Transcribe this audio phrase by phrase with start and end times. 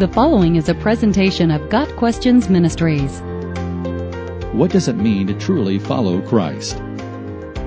[0.00, 3.20] The following is a presentation of Got Questions Ministries.
[4.54, 6.78] What does it mean to truly follow Christ?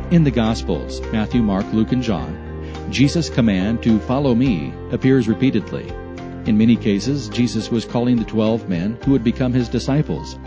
[0.10, 2.36] In the Gospels, Matthew, Mark, Luke, and John,
[2.90, 5.88] Jesus' command to follow me appears repeatedly.
[6.48, 10.40] In many cases, Jesus was calling the twelve men who would become his disciples,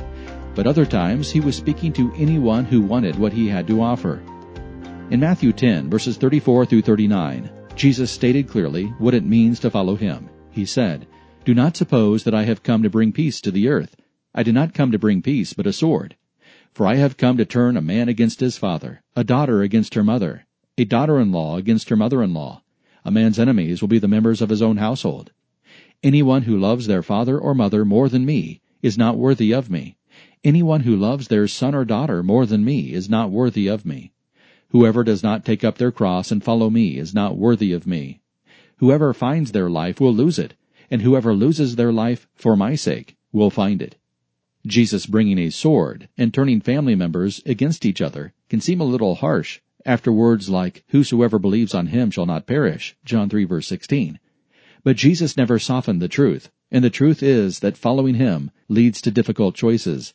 [0.57, 4.21] but other times he was speaking to anyone who wanted what he had to offer.
[5.13, 9.95] In Matthew 10, verses 34 through 39, Jesus stated clearly what it means to follow
[9.95, 10.29] him.
[10.51, 11.07] He said,
[11.47, 13.95] Do not suppose that I have come to bring peace to the earth.
[14.35, 16.17] I did not come to bring peace, but a sword.
[16.75, 20.03] For I have come to turn a man against his father, a daughter against her
[20.03, 20.45] mother,
[20.77, 22.63] a daughter-in-law against her mother-in-law.
[23.05, 25.31] A man's enemies will be the members of his own household.
[26.03, 29.97] Anyone who loves their father or mother more than me is not worthy of me.
[30.43, 34.11] Anyone who loves their son or daughter more than me is not worthy of me.
[34.71, 38.19] Whoever does not take up their cross and follow me is not worthy of me.
[38.79, 40.55] Whoever finds their life will lose it,
[40.91, 43.97] and whoever loses their life for my sake will find it.
[44.67, 49.17] Jesus bringing a sword and turning family members against each other can seem a little
[49.17, 54.19] harsh after words like, Whosoever believes on him shall not perish, John 3 verse 16.
[54.83, 59.13] But Jesus never softened the truth, and the truth is that following him leads to
[59.13, 60.13] difficult choices.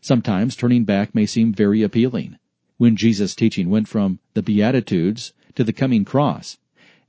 [0.00, 2.38] Sometimes turning back may seem very appealing.
[2.76, 6.58] When Jesus' teaching went from the Beatitudes to the coming cross,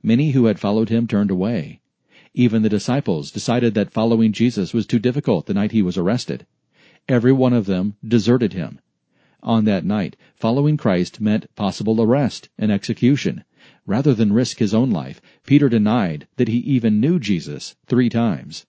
[0.02, 1.79] many who had followed him turned away.
[2.34, 6.46] Even the disciples decided that following Jesus was too difficult the night he was arrested.
[7.08, 8.78] Every one of them deserted him.
[9.42, 13.42] On that night, following Christ meant possible arrest and execution.
[13.84, 18.66] Rather than risk his own life, Peter denied that he even knew Jesus three times.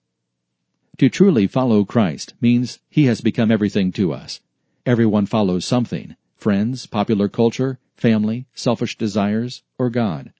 [0.98, 4.40] To truly follow Christ means he has become everything to us.
[4.84, 10.32] Everyone follows something friends, popular culture, family, selfish desires, or God.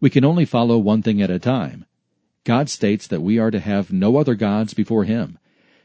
[0.00, 1.86] We can only follow one thing at a time.
[2.50, 5.38] God states that we are to have no other gods before him.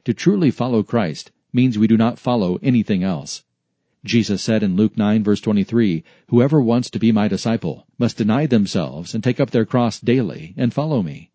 [0.06, 3.44] To truly follow Christ means we do not follow anything else.
[4.04, 8.48] Jesus said in Luke 9 verse 23, Whoever wants to be my disciple must deny
[8.48, 11.30] themselves and take up their cross daily and follow me.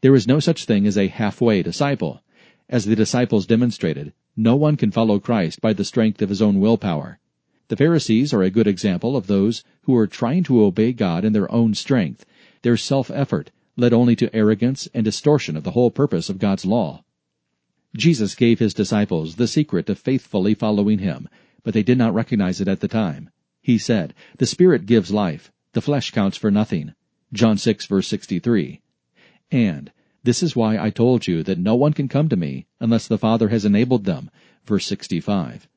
[0.00, 2.24] There is no such thing as a halfway disciple.
[2.68, 6.58] As the disciples demonstrated, no one can follow Christ by the strength of his own
[6.58, 7.20] willpower.
[7.68, 11.32] The Pharisees are a good example of those who are trying to obey God in
[11.32, 12.26] their own strength.
[12.62, 17.04] Their self-effort led only to arrogance and distortion of the whole purpose of God's law.
[17.96, 21.28] Jesus gave his disciples the secret of faithfully following him,
[21.62, 23.30] but they did not recognize it at the time.
[23.62, 26.94] He said, The Spirit gives life, the flesh counts for nothing.
[27.32, 28.80] John 6 verse 63.
[29.50, 29.92] And,
[30.22, 33.18] This is why I told you that no one can come to me unless the
[33.18, 34.30] Father has enabled them.
[34.64, 35.68] Verse 65.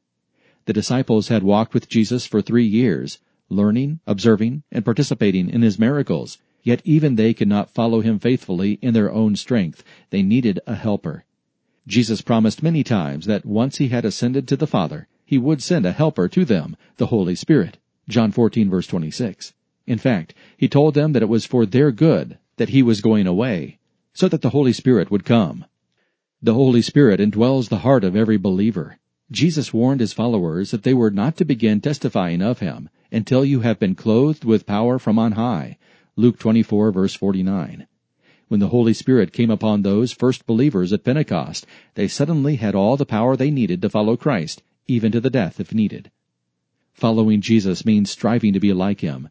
[0.65, 3.19] The disciples had walked with Jesus for three years,
[3.49, 8.77] learning, observing, and participating in his miracles, yet even they could not follow him faithfully
[8.81, 9.85] in their own strength.
[10.09, 11.23] They needed a helper.
[11.87, 15.85] Jesus promised many times that once he had ascended to the Father, he would send
[15.85, 17.77] a helper to them, the Holy Spirit.
[18.09, 19.53] John 14 verse 26.
[19.85, 23.27] In fact, he told them that it was for their good that he was going
[23.27, 23.79] away,
[24.11, 25.63] so that the Holy Spirit would come.
[26.41, 28.99] The Holy Spirit indwells the heart of every believer.
[29.31, 33.61] Jesus warned his followers that they were not to begin testifying of him until you
[33.61, 35.77] have been clothed with power from on high.
[36.19, 37.85] Luke 24 verse 49.
[38.47, 42.97] When the Holy Spirit came upon those first believers at Pentecost, they suddenly had all
[42.97, 46.09] the power they needed to follow Christ, even to the death if needed.
[46.93, 49.29] Following Jesus means striving to be like him.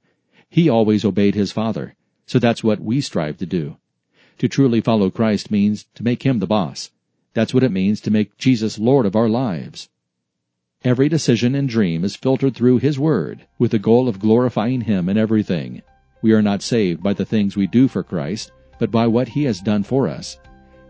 [0.49, 3.79] He always obeyed his Father, so that's what we strive to do.
[4.39, 6.93] To truly follow Christ means to make him the boss.
[7.35, 9.89] That's what it means to make Jesus Lord of our lives.
[10.85, 15.09] Every decision and dream is filtered through His Word with the goal of glorifying Him
[15.09, 15.83] in everything.
[16.27, 18.51] We are not saved by the things we do for Christ,
[18.81, 20.41] but by what He has done for us.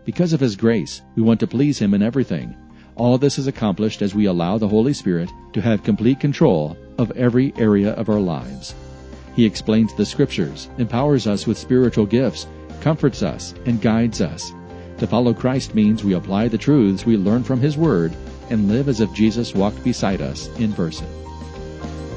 [0.03, 2.55] Because of His grace, we want to please Him in everything.
[2.95, 7.11] All this is accomplished as we allow the Holy Spirit to have complete control of
[7.11, 8.73] every area of our lives.
[9.35, 12.47] He explains the Scriptures, empowers us with spiritual gifts,
[12.81, 14.51] comforts us, and guides us.
[14.97, 18.11] To follow Christ means we apply the truths we learn from His Word
[18.49, 21.05] and live as if Jesus walked beside us in person.